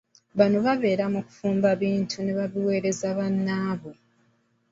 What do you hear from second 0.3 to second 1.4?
Bano babeera mu